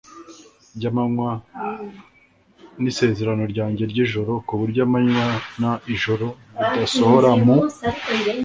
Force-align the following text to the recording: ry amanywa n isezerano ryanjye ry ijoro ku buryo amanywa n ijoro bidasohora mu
ry 0.77 0.83
amanywa 0.91 1.31
n 2.81 2.83
isezerano 2.91 3.43
ryanjye 3.51 3.83
ry 3.91 3.97
ijoro 4.05 4.31
ku 4.47 4.53
buryo 4.59 4.79
amanywa 4.87 5.25
n 5.61 5.63
ijoro 5.95 6.25
bidasohora 6.73 7.29
mu 7.43 7.55